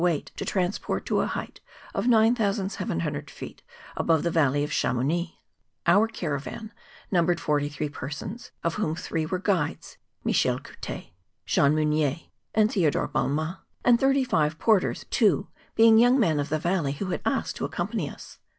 weight 0.01 0.31
to 0.35 0.43
transport 0.43 1.05
to 1.05 1.19
a 1.21 1.27
height 1.27 1.59
of 1.93 2.07
9750 2.07 3.31
feet 3.31 3.61
above 3.95 4.23
the 4.23 4.31
Valley 4.31 4.63
of 4.63 4.71
Cha 4.71 4.91
mounix 4.93 5.33
Our 5.85 6.07
caravan 6.07 6.73
numbered 7.11 7.39
forty 7.39 7.69
three 7.69 7.87
persons, 7.87 8.49
of 8.63 8.73
whom 8.77 8.95
three 8.95 9.27
were 9.27 9.37
guides, 9.37 9.97
Michel 10.23 10.57
Couttet, 10.57 11.11
Jean 11.45 11.75
Mug 11.75 11.89
nier, 11.89 12.17
and 12.55 12.71
Theodore 12.71 13.09
Balmat; 13.09 13.59
and 13.85 13.99
thirty 13.99 14.23
five 14.23 14.57
por¬ 14.57 14.81
ters, 14.81 15.05
two 15.11 15.49
being 15.75 15.99
young 15.99 16.19
men 16.19 16.39
of 16.39 16.49
the 16.49 16.57
valley 16.57 16.93
who 16.93 17.11
had 17.11 17.21
asked 17.23 17.55
to 17.57 17.65
accompany 17.65 18.09
us. 18.09 18.39